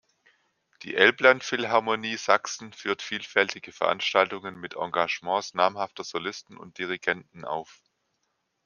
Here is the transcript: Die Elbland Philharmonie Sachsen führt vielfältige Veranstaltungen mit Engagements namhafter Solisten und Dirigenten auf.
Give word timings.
Die 0.81 0.95
Elbland 0.95 1.43
Philharmonie 1.43 2.17
Sachsen 2.17 2.73
führt 2.73 3.03
vielfältige 3.03 3.71
Veranstaltungen 3.71 4.59
mit 4.59 4.73
Engagements 4.75 5.53
namhafter 5.53 6.03
Solisten 6.03 6.57
und 6.57 6.79
Dirigenten 6.79 7.45
auf. 7.45 7.83